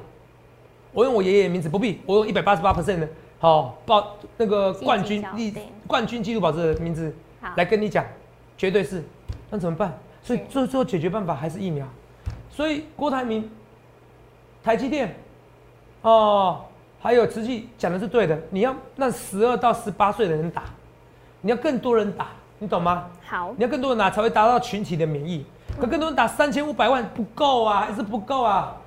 [0.92, 8.06] 我用我爷爷的名字，不必，我用一百八十八 percent 的，好报那个冠军历积极效对冠军纪录保持的名字好来跟你讲，
[8.58, 9.04] 绝对是。
[9.50, 9.98] 那怎么办？
[10.22, 11.86] 所以是最最后解决办法还是疫苗。
[12.50, 13.50] 所以郭台铭、
[14.64, 15.16] 台积电，
[16.02, 16.64] 哦，
[17.04, 20.64] 还有慈济讲的是对的，你要让十二到十八岁的人打，
[21.42, 22.28] 你要更多人打，
[22.60, 23.08] 你懂吗？
[23.28, 25.46] 好，你要更多人打才会达到群体的免疫。
[25.78, 28.78] 可更多人打三千五百万不够啊，还是不够啊？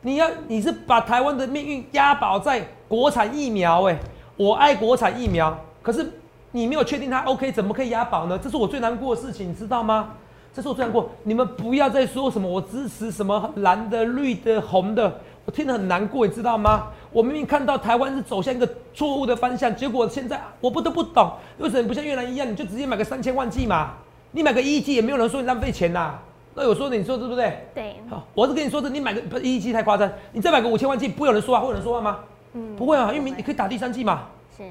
[0.00, 3.96] 你要你是把台湾的命运押宝在国产疫苗哎、
[4.36, 6.04] 我爱国产疫苗，可是
[6.50, 8.36] 你没有确定它 OK，怎么可以押宝呢？
[8.42, 10.14] 这是我最难过的事情，你知道吗？
[10.52, 11.08] 这是我最难过。
[11.22, 16.88] 你们不要再说什么我支持什么蓝的、绿的、红的，我听得很难过，你知道吗？
[17.12, 23.94] 我明明看到台湾是走向一个错误的方向，结果现在我不得不懂，为什么不像越南一样，你就直接买个三千万剂嘛？
[24.32, 26.18] 你买个一剂也没有人说你浪费钱呐。
[26.54, 27.64] 那有说的，你说对不对？
[27.74, 27.96] 对。
[28.10, 32.18] 好，我是跟你说的，你买个不一剂太夸张，你再买个五千万剂，不会有人说话，会有人说话吗？
[32.54, 34.24] 嗯，不会啊，因为你可以打第三 G 嘛。
[34.56, 34.64] 是。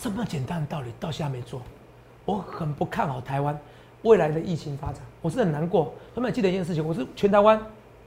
[0.00, 1.60] 这么简单的道理，到现在没做，
[2.24, 3.56] 我很不看好台湾
[4.02, 5.92] 未来的疫情发展，我是很难过。
[6.14, 7.60] 他们记得一件事情，我是全台湾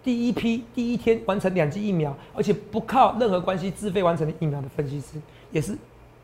[0.03, 5.19] 第一批第一天完成两剂疫苗，而且不靠任何关系自费完成的疫苗的分析师，
[5.51, 5.77] 也是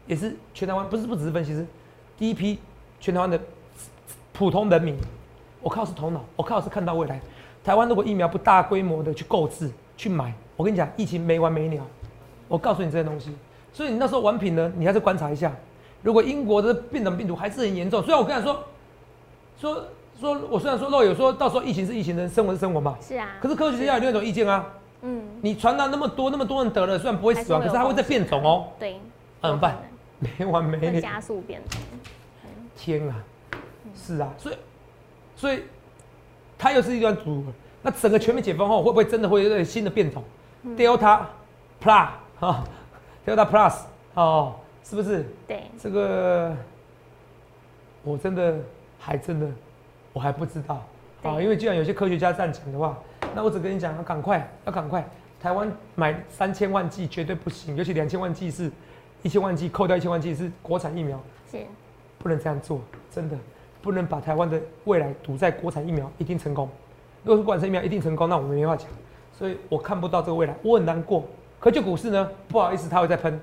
[0.05, 1.65] 也是全台湾不是不只是分析师，
[2.17, 2.60] 第一批
[2.99, 3.39] 全台湾的
[4.34, 4.95] 普通人民，
[5.62, 7.19] 我靠是头脑，我靠是看到未来。
[7.63, 11.88] 台湾如果疫苗不大规模的去购置去买，我跟你讲，疫情没完没了。
[12.47, 13.31] 我告诉你这些东西。
[13.71, 15.51] 所以你那时候玩品呢，你还是观察一下。
[16.03, 18.62] 如果英国的变种病毒还是很严重，虽然我跟他说，
[19.62, 19.86] 说
[20.19, 22.97] 说我虽然说肉有说到时候疫情是疫情，人生活是生活嘛。
[23.00, 23.38] 是啊。
[23.39, 24.65] 可是科学家有另一种意见啊。
[25.04, 25.21] 嗯。
[25.41, 28.69] 你传达那么多，那么多人得了，虽然不会死亡，可是它会在变种哦。
[28.80, 29.00] 对。
[29.39, 29.78] 怎么办？
[30.17, 31.00] 没完没了。
[31.00, 31.80] 加速变种。
[32.76, 33.15] 天啊！
[33.95, 34.56] 是啊，所以
[35.36, 35.63] 所以
[36.58, 37.43] 它又是一段主。
[37.84, 40.24] 那整个全面解封后，会不会真的会有新的变种
[40.76, 41.21] ？Delta
[41.84, 42.08] Plus
[42.39, 42.63] 哈。
[43.26, 43.74] Delta Plus
[44.15, 45.26] 哦，是不是？
[45.47, 46.56] 对，这个
[48.04, 48.60] 我真的
[49.03, 49.47] 还真的
[50.13, 50.85] 我还不知道
[51.23, 52.97] 啊，因为既然有些科学家这样讲的话，
[53.33, 55.03] 那我只跟你讲，要赶快，要赶快。
[55.41, 58.71] 台湾买三千万剂绝对不行，尤其两千万剂是
[59.23, 61.19] 一千万剂扣掉一千万剂是国产疫苗，
[61.51, 61.57] 是
[62.19, 63.35] 不能这样做，真的
[63.81, 66.69] 不能把台湾的未来赌在国产疫苗一定成功。
[67.23, 68.87] 如果是国产疫苗一定成功，那我们没话讲，
[69.35, 71.25] 所以我看不到这个未来，我很难过。
[71.59, 73.39] 可就股市呢，不好意思，它会再喷，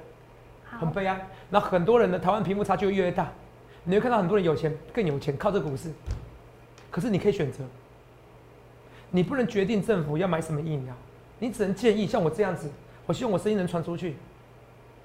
[0.65, 1.21] 很悲哀。
[1.51, 3.29] 那很多人呢台湾贫富差距会越来越大，
[3.89, 5.91] 你会看到很多人有钱更有钱，靠这股市。
[6.91, 7.65] 可是你可以选择，
[9.11, 10.95] 你不能决定政府要买什么疫苗，
[11.39, 12.07] 你只能建议。
[12.07, 12.71] 像我这样子，
[13.07, 14.15] 我希望我声音能传出去。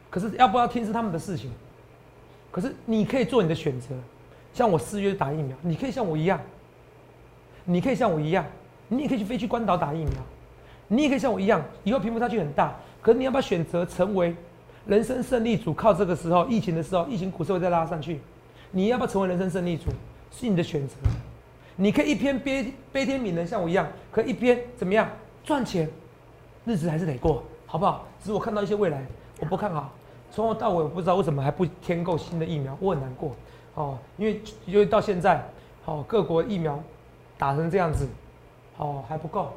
[0.10, 1.50] 可是要不要听是他们的事情。
[2.52, 3.96] 可是你可以做你的选择，
[4.54, 6.38] 像我四月打疫苗，你可以像我一样，
[7.64, 8.46] 你可以像我一样，
[8.90, 10.12] 你也可以去飞去关岛打疫苗。
[10.90, 14.36] 你也可以像我一样，以后贫富差距很大，可是你要不要选择成为
[14.86, 15.74] 人生胜利组？
[15.74, 18.20] 靠这个时候疫情的时候，疫情股市会再拉上去，
[18.76, 19.92] 你要不要成为人生胜利组？
[20.32, 20.96] 是你的选择。
[21.76, 25.08] 你可以一边悲悲天悯人，像我一样，可以一边怎么样
[25.44, 25.88] 赚钱，
[26.66, 28.08] 日子还是得过，好不好？
[28.20, 29.06] 只是我看到一些未来，
[29.40, 29.92] 我不看好。
[30.32, 33.36] 从头到尾，我不知道为什么还不添购新的疫苗，我很难过
[33.76, 33.96] 哦。
[34.18, 35.44] 因为因为到现在，
[35.84, 36.82] 好各国疫苗
[37.38, 38.08] 打成这样子，
[38.78, 39.54] 哦还不够。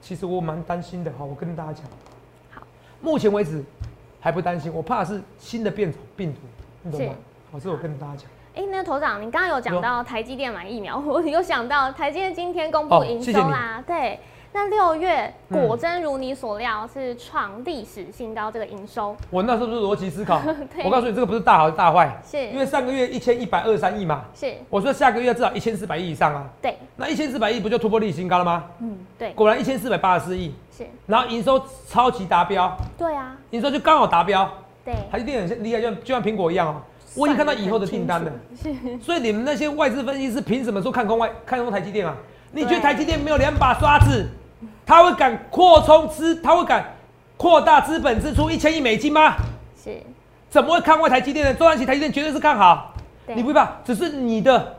[0.00, 1.84] 其实我蛮担心的哈，我跟大家讲，
[2.50, 2.62] 好，
[3.00, 3.62] 目前为止
[4.20, 6.40] 还不担心，我怕是新的变种病毒，
[6.82, 7.14] 你懂吗？
[7.52, 8.35] 好，这我跟大家讲。
[8.56, 14.18] 哎，那头长，你刚刚有讲到台积电买疫苗， 我有想到台积电今天公布营收啦，对。
[14.52, 19.14] 那六月果真如你所料是创历史新高，这个营收。
[19.28, 20.40] 我那时候是逻辑思考，
[20.82, 24.54] 我告诉你这个不是大好是大坏，是因为上个月一千一百二十三亿嘛，是。
[24.70, 26.78] 我说下个月至少一千四百亿以上啊，对。
[26.96, 28.64] 那一千四百亿不就突破历史新高了吗？
[28.80, 29.30] 嗯，对。
[29.32, 30.86] 果然一千四百八十四亿，是。
[31.04, 34.50] 然后营收超级达标，对啊，营收就刚好达标，
[34.82, 34.94] 对。
[35.12, 36.80] 台积电很厉害，就就像苹果一样哦，
[37.16, 38.30] 我已经看到以后的订单了，
[39.02, 42.14] 所以你们那些外资分析师凭什么说看空外看空台积电啊？
[42.52, 44.28] 你觉得台积电没有两把刷子？
[44.84, 46.94] 他会敢扩充资，他会敢
[47.36, 49.34] 扩大资本支出一千亿美金吗？
[49.82, 50.00] 是，
[50.48, 51.54] 怎么会看外台积电呢？
[51.54, 52.94] 中安期台积电绝对是看好，
[53.34, 53.78] 你不怕？
[53.84, 54.76] 只是你的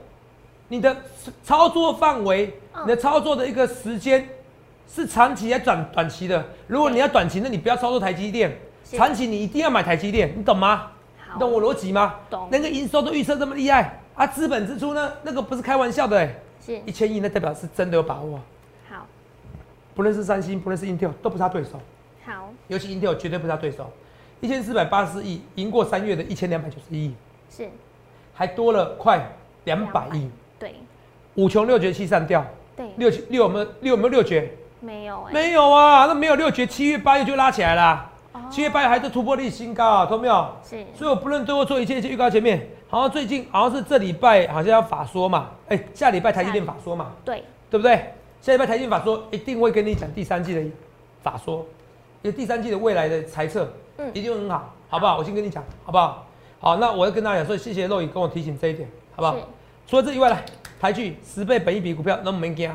[0.70, 0.96] 你的
[1.44, 4.28] 操作范围，你的操作的一个时间
[4.92, 6.44] 是长期还是短短期的？
[6.68, 8.50] 如果你要短期，那你不要操作台积电；
[8.96, 10.88] 长期你一定要买台积电，你懂吗？
[11.40, 12.16] 懂我逻辑吗？
[12.30, 12.48] 懂。
[12.52, 15.12] 那个营收都预测这么厉害啊，资本支出呢？
[15.24, 16.28] 那个不是开玩笑的，
[16.66, 18.40] 是一千亿，那代表是真的有把握。
[18.90, 19.06] 好
[19.96, 21.80] 不论是三星，不论是 Intel，都不是他对手。
[22.26, 23.92] 好，尤其 Intel 绝对不是他对手。
[24.40, 27.14] 一千四百八十亿，赢过三月的一千两百九十亿，
[27.50, 27.70] 是，
[28.34, 29.28] 还多了快
[29.64, 30.30] 两百亿。
[30.60, 30.76] 对，
[31.36, 32.46] 五穷六绝七上吊。
[32.76, 34.52] 对，六六有没有六有没有六绝？
[34.80, 38.12] 没有哎，没有啊，那没有六绝，七月八月就拉起来了。
[38.50, 40.48] 七月八月还是突破历史新高啊，懂没有？
[40.64, 40.86] 是。
[40.96, 48.14] 所以我不论对我做一切一切预告前面，好像最近好像是这礼拜好像要法说嘛，哎，下礼拜台积电法说嘛，对，对不对？
[48.42, 50.62] 下礼拜台积法说一定会跟你讲第三季的
[51.22, 51.66] 法说，
[52.22, 55.18] 因为第三季的未来的猜测，嗯，一定很好，好不好？
[55.18, 56.26] 我先跟你讲，好不好？
[56.60, 59.36] 好，那我要跟大家讲，所以谢谢肉宇跟我提醒这一点，好不好？
[59.86, 60.44] 除了这以外，来
[60.80, 62.72] 台剧十倍本一笔股票，那我们惊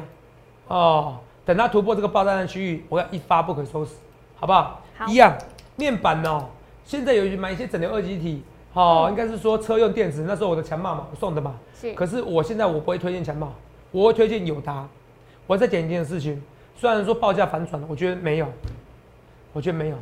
[0.68, 3.92] 哦，等它突破这个爆炸的区域，我要一发不可收拾，
[4.37, 4.80] 好不好？
[4.98, 5.37] 好，一样
[5.83, 6.45] 面板哦，
[6.85, 11.92] 现在有买一些整流二极体，哦，应该是说车用电子，那时候我的强茂嘛，我送的嘛，是。
[11.95, 13.53] 可是我现在我不会推荐强茂，
[13.90, 14.87] 我会推荐友达。
[15.49, 16.40] 我再讲一件事情，
[16.77, 18.47] 虽然说报价反转了，我觉得没有，
[19.53, 19.97] 我觉得没有，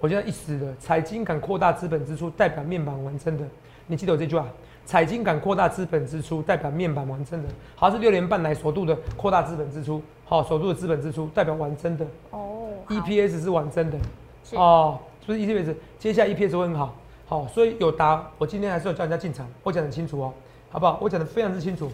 [0.00, 3.44] 我觉得一时的财经敢扩大资本支出，代表面板完成的。
[3.86, 4.48] 你记得我这句话，
[4.84, 7.48] 财经敢扩大资本支出，代表面板完成的。
[7.76, 12.04] 好像是六年半来首度的扩大资本支出，好，首度的资本支出代表完成的。
[12.30, 13.96] 哦，好 EPS 是完成的，
[14.42, 15.76] 是哦，是不是 EPS？
[15.98, 16.94] 接下来 EPS 会很好，
[17.26, 20.34] 好，所以有答，我今天还是要叫人家进场，我讲得很清楚哦，
[20.70, 20.98] 好不好？
[21.00, 21.90] 我讲的非常之清楚，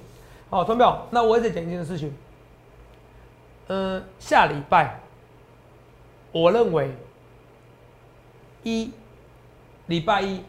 [0.49, 2.15] 好，同表，那我也再讲一件事情，
[3.67, 4.99] 嗯、下礼拜，
[6.33, 6.91] 我认为
[8.63, 8.91] 一
[9.87, 10.43] 礼拜一、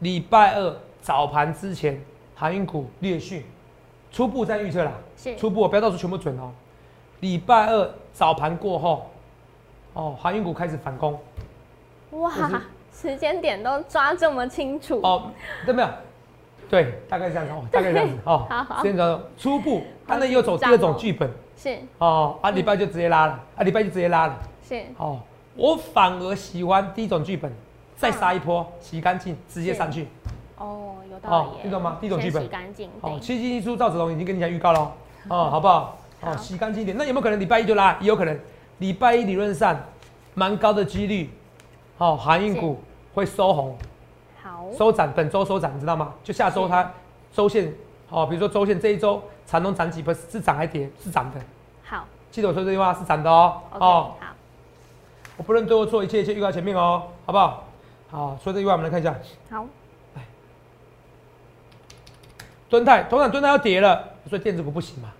[0.00, 2.00] 礼拜二早盘之前，
[2.34, 3.44] 航运股略逊，
[4.10, 6.50] 初步在预测啦，是初步，不要到时候全部准哦。
[7.20, 9.06] 礼拜二早盘过后，
[9.92, 11.16] 哦，航运股开始反攻。
[12.12, 12.60] 哇就是，
[12.92, 15.30] 时间点都抓这么清楚，哦，
[15.64, 15.88] 对没有？
[16.70, 18.46] 对，大概是这样子哦，大概这样子哦。
[18.48, 24.38] 好好时间轴初步，它好那又走第二种剧本是哦，啊，礼拜就直接拉了，啊，礼拜就直接拉了。
[24.66, 25.20] 是哦，
[25.54, 27.52] 我反而喜欢第一种剧本，
[27.96, 30.08] 再杀一波，洗干净，直接上去。
[30.56, 34.92] 哦，有道哦理耶，你懂吗第一种剧本洗干净，哦，对，七进一出，赵子龙已经跟你讲预告了哦，
[35.28, 35.98] 哦，好不好？
[36.20, 36.96] 好哦，洗干净一点。
[36.96, 37.96] 那有没有可能礼拜一就拉？
[38.00, 38.38] 也有可能。
[38.78, 39.78] 礼拜一理论上
[40.34, 41.28] 蛮高的几率，
[42.02, 42.80] 哦，航运股
[43.14, 43.78] 会收红。
[44.42, 46.12] 好，收涨，本周收涨，你知道吗？
[46.24, 46.90] 就下周它
[47.32, 47.72] 周线，
[48.10, 50.90] 哦，比如说周线这一周长隆涨几不是涨还跌？
[50.98, 51.40] 是涨的。
[51.84, 53.62] 好记得我说这句话是涨的哦。
[53.74, 54.34] 哦，好，
[55.36, 57.62] 我不论对或错，一切一切预告前面哦，好不好？
[58.10, 59.14] 好，说这句话我们来看一下，
[59.48, 59.64] 好，
[62.68, 65.12] 敦泰，董事长敦泰要跌了，所以电子股不行嘛。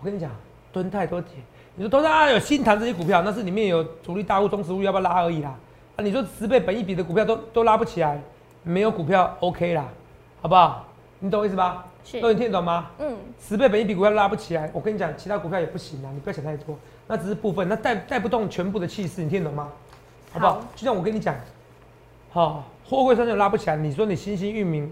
[0.00, 0.28] 我跟你讲，
[0.72, 1.34] 敦泰都跌，
[1.76, 5.54] 你说董事长啊有新谈这些股票，那是里面有主力大户、中实户要不要拉而已啦。
[5.98, 8.22] 啊，你说十倍本一比的股票都都拉不起来，
[8.62, 9.84] 没有股票 OK 啦，
[10.40, 10.86] 好不好？
[11.18, 11.84] 你懂我意思吧？
[12.04, 12.88] 是都你听得懂吗？
[13.00, 19.72] 嗯，十倍本一比股票拉不起来，我跟你讲，其他股票也不行啊，你不要想太多，那只是部分，那带带不动全部的气势，你听得懂吗？
[20.32, 20.52] 好不好？
[20.52, 21.34] 好就像我跟你讲，
[22.30, 24.88] 好、货柜三就拉不起来，你说你新兴域名、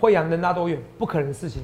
[0.00, 0.76] 惠阳能拉多远？
[0.98, 1.62] 不可能的事情，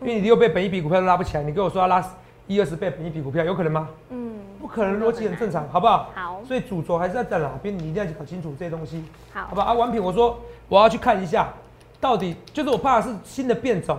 [0.00, 2.02] 因为你六倍本一比股票都拉不起来，你跟我说要拉
[2.46, 3.90] 一二十倍本一比股票，有可能吗？
[4.08, 4.35] 嗯，
[4.66, 6.10] 不可能，逻辑很正常， 好不好？
[6.12, 9.04] 好，所以主轴还是要在哪边，你一定要搞清楚这些东西。
[9.32, 9.62] 好好，吧？
[9.62, 11.52] 啊，完品，我说我要去看一下，
[12.00, 13.96] 到底就是我怕的是新的变种，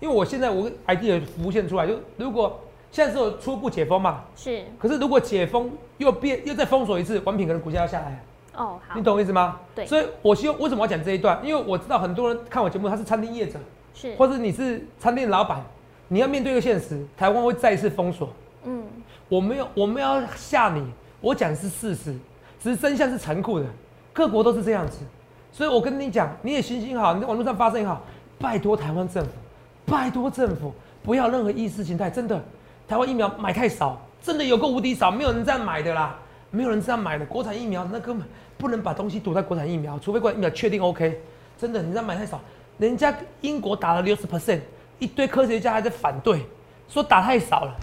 [0.00, 2.58] 因为我现在我 idea 浮现出来，就如果
[2.90, 8.24] 现在是有初步解封嘛，是，可是如果解封又变又再封锁一次，完品可能股价要下来，
[8.56, 9.60] 哦，好你，懂我意思吗？
[9.72, 11.38] 对所以我希望为什么要讲这一段？
[11.44, 13.60] 因为我知道很多人看我节目，他是餐厅业者，
[13.94, 15.62] 是，或者你是餐厅老板，
[16.08, 18.28] 你要面对一个现实，台湾会再一次封锁。
[18.64, 18.84] 嗯，
[19.28, 20.82] 我没有，我没有吓你，
[21.20, 22.16] 我讲的是事实，
[22.60, 23.66] 只是真相是残酷的，
[24.12, 24.98] 各国都是这样子，
[25.52, 28.02] 所以我跟你讲，你也行行好，你在网络上发声也好，
[28.38, 29.30] 拜托台湾政府，
[29.84, 32.42] 拜托政府不要任何意识形态，真的，
[32.88, 36.18] 台湾疫苗买太少，真的有个无敌少，没有人这样买的啦，
[36.50, 41.20] 没有人这样买的，国产疫苗那根本不能把东西堵在国产疫苗，除非国产疫苗确定 OK，
[41.58, 42.40] 真的你这样买太少，
[42.78, 44.60] 人家英国打了六十 percent，
[44.98, 46.46] 一堆科学家还在反对，
[46.88, 47.76] 说打太少了。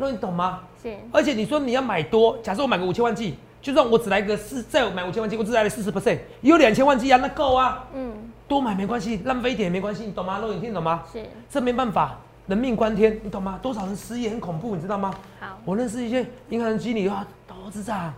[0.00, 0.60] 那你懂吗？
[0.82, 8.12] 是，而且你说你要买多，假设我买个五千万剂，就算我只来个四，再买五千万剂，我只来了四十 percent，也有两千万剂啊，那够啊，嗯，
[8.48, 10.38] 多买没关系，浪费一点也没关系，你懂吗？
[10.38, 11.02] 肉，你听懂吗？
[11.12, 13.58] 是，这没办法，人命关天，你懂吗？
[13.62, 15.14] 多少人失业很恐怖，你知道吗？
[15.38, 18.12] 好，我认识一些银行经理啊，董事长，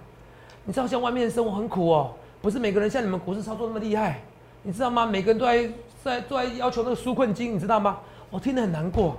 [0.64, 4.20] 你知道像外面的生活很苦哦，不是每个人像你们股市操作那么厉害，
[4.62, 5.04] 你知道吗？
[5.04, 5.68] 每个人都在
[6.04, 7.98] 在都在要求那个纾困金，你知道吗？
[8.30, 9.16] 我听得很难过。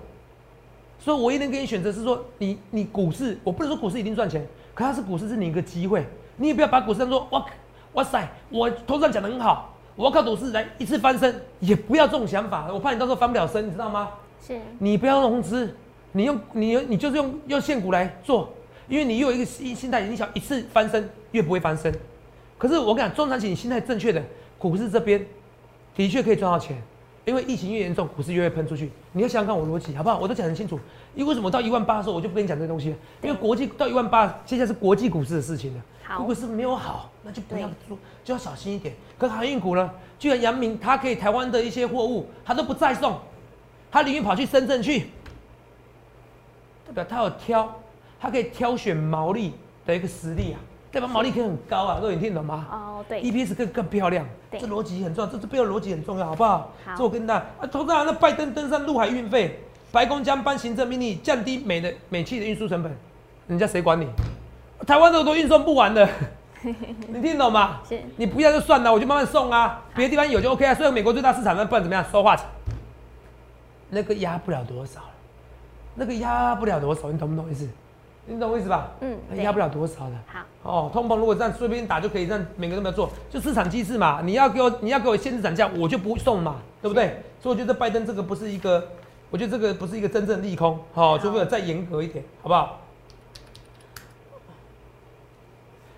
[1.03, 4.41] 所以我一定给你选择是说，你你股市，我不能说股市一定赚钱，
[4.73, 6.05] 可它是股市是你一个机会，
[6.37, 7.45] 你也不要把股市当做哇
[7.91, 14.11] 哇塞，我头上讲的很好，我要靠股市来一次翻身，也不要这种想法，我怕你到时候翻不了身，你知道吗？
[14.41, 15.75] 是，你不要融资，
[16.13, 18.53] 你用你用你就是用用现股来做，
[18.87, 21.93] 因为你又有一个心心态，你想一次翻身越不会翻身。
[22.57, 24.23] 可是我跟你讲，中长期你心态正确的，
[24.57, 25.25] 股市这边
[25.97, 26.81] 的确可以赚到钱，
[27.25, 28.91] 因为疫情越严重，股市越会喷出去。
[29.13, 30.19] 你要想想看我逻辑好不好？
[30.19, 30.79] 我都讲得很清楚。
[31.15, 32.95] 因为为什么到一万八的时候我就不跟你讲这些东西了？
[33.21, 35.81] 因为国际到一万八，接下来是国际股市的事情了。
[36.03, 38.93] 好如果是没有好，那就不要做，就要小心一点。
[39.17, 43.17] 可航运股呢，居然阳明他可以台湾的一些货物，他都不再送，
[43.89, 45.07] 他宁愿跑去深圳去，
[46.85, 47.79] 代表他有挑，
[48.19, 49.53] 他可以挑选毛利
[49.85, 50.59] 的一个实力啊，
[50.93, 52.67] 代表毛利可以很高啊，各位你听懂吗？
[52.71, 56.71] 哦，对，EPS 更更漂亮，对这逻辑很重要，这这背后逻辑很重要，好不好？
[56.85, 59.59] 好这我跟大家啊，投资人那拜登登上陆海运费，
[59.91, 62.95] 白宫将颁行政命令降低美的美气的运输成本，
[63.47, 64.07] 人家谁管你？
[64.85, 66.07] 台湾这都运送不完的，
[66.61, 67.79] 你听懂吗？
[68.17, 70.75] 你不要就算了，我就慢慢送啊，别的地方有就 OK 啊。
[70.75, 72.05] 虽然美国最大市场，那不然怎么样？
[72.11, 72.37] 说话，
[73.89, 75.09] 那个压不了多少了，
[75.95, 77.67] 那个压不了多少，你懂不懂意思？
[78.25, 78.89] 你懂我意思吧？
[79.01, 80.11] 嗯，对压不了多少的。
[80.27, 84.21] 好，哦，通膨如果这样随便打就可以，这样每个都没有做，就市场机制嘛。
[84.23, 87.21] 你要给我，你要给我限制涨价，我就不送嘛，对不对？
[87.41, 88.87] 所以我觉得拜登这个不是一个，
[89.29, 92.79] 我觉得这个不是一个真正利空，好、除非有再严格一点，好不好？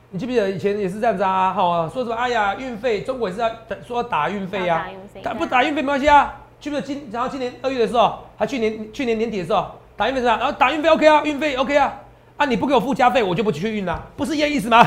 [0.10, 1.54] 你记不记得以前也是这样子啊？
[1.54, 2.16] 哈、说什么？
[2.16, 3.52] 哎呀，运费，中国也是要
[3.86, 4.88] 说打运费啊
[5.22, 6.42] 打不打运费没关系啊。
[6.60, 10.38] 记不记得今然后今年二月的时候，还去年去年年底的时候打运费是吧？
[10.38, 11.94] 然后打运费 OK 啊，运费 OK 啊，
[12.38, 14.86] 啊你不给我附加费，我就不去运啦、不是一样意思吗？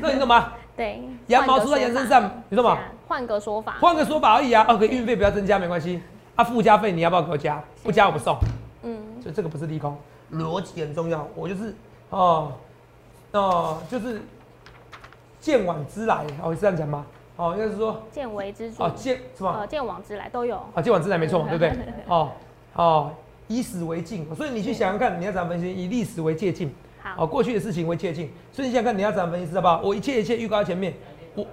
[0.00, 0.52] 那你懂吗？
[0.76, 2.80] 对，羊毛出在羊身上，你懂吗是？
[2.82, 4.64] 啊换个说法，换个说法而已啊。
[4.68, 6.00] OK，运费不要增加没关系，
[6.34, 7.62] 啊附加费你要不要给我加？
[7.82, 8.36] 不加我不送，
[8.82, 9.96] 嗯，所以这个不是利空，
[10.32, 11.28] 逻辑很重要。
[11.34, 11.74] 我就是
[12.08, 12.52] 哦
[13.32, 14.22] 哦就是
[15.40, 17.04] 见往之来，哦是这样讲吗？
[17.36, 19.50] 哦应该是说见微知著哦，见什么？
[19.58, 20.56] 呃，见往之来都有。
[20.74, 21.72] 啊，见往之来没错嘛， 对不对？
[22.06, 22.30] 哦
[22.74, 23.10] 哦，
[23.48, 25.70] 以史为镜，所以你去想想看，你要怎么分析？
[25.72, 29.80] 以历史为借镜，好，哦，过去的事情为借镜，所以你想想看你要怎么分析，知道吧？
[29.82, 30.94] 我一切一切预告在前面，
[31.34, 31.46] 我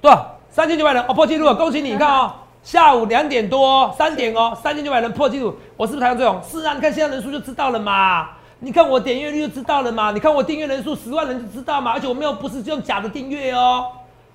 [0.00, 1.92] 多少三千九百人哦，破纪录了，恭喜你！
[1.92, 6.40] 你看哦，下午两点多三点哦，三千九百人破纪录，我是不是台湾最红？
[6.42, 8.30] 是啊，你看现在人数就知道了嘛。
[8.58, 13.86] 你看我点阅率就知道了嘛，你看我订阅人数十万人就知道嘛，而且我没有不是用假的订阅哦，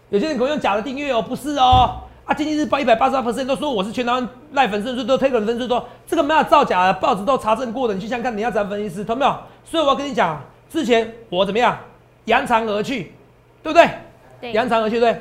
[0.10, 2.02] 有些人可能用假的订阅哦，不是哦。
[2.32, 9.38] 啊，经济日报一百八十二 percent 都说我是全台湾赖粉丝最多，推梗粉丝最多，这个没有造假的，报纸都查证过的，你去想想看，你要怎么分析师，懂没有？
[9.66, 11.78] 所以我要跟你讲，之前我怎么样
[12.26, 13.12] 扬长而去，
[13.62, 13.90] 对不对？
[14.40, 15.14] 对，扬长而去，对。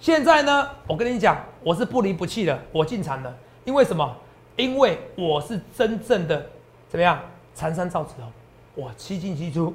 [0.00, 3.30] 现在呢，我跟你讲，我是不离不弃的，我进场了，
[3.66, 4.10] 因为什么？
[4.56, 6.46] 因为我是真正的
[6.88, 7.20] 怎么样
[7.54, 8.32] 长山造纸哦，
[8.74, 9.74] 我七进七出，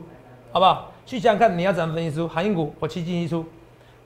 [0.51, 0.91] 好不好？
[1.05, 3.45] 去想想看，你要怎么分析出航运股，我七进七出，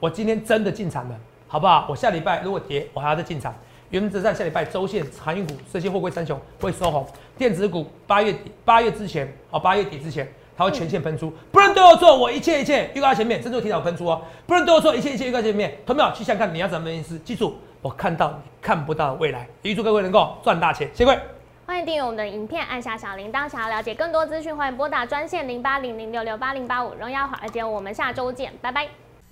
[0.01, 1.15] 我今天真的进场了，
[1.47, 1.85] 好不好？
[1.89, 3.53] 我下礼拜如果跌，我还要再进场。
[3.89, 7.07] 原则上下礼拜周线航运股这些货柜三雄会收红，
[7.37, 16.11] 电子股八月底八月之前，好八月底之前它会全线喷出，不能对我做，我一切一切预告前面，甚至提早喷出哦，不能对我做，一切一切预告前面，同没有？
[16.13, 21.19] 去想看你要怎么意思，记住我看到你看不到的未来，预祝各位能够赚大钱，谢谢各位。
[21.65, 23.47] 欢迎订阅我们的影片，按下小铃铛。
[23.47, 26.93] 想要了解更多资讯，欢迎拨打专线零八零零六六八零八五。
[26.99, 29.06] 荣耀华尔街，我们下周见，拜拜。